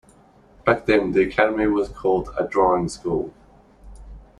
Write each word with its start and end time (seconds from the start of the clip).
Back 0.65 0.87
then 0.87 1.11
the 1.11 1.21
academy 1.21 1.67
was 1.67 1.89
called 1.89 2.29
a 2.35 2.47
Drawing 2.47 2.89
School. 2.89 3.31